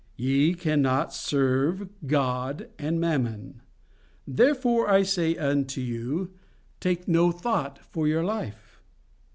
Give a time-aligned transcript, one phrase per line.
[0.17, 3.61] "'YE CANNOT SERVE GOD AND MAMMON.
[4.27, 6.33] THEREFORE I SAY UNTO YOU,
[6.79, 8.81] TAKE NO THOUGHT FOR YOUR LIFE.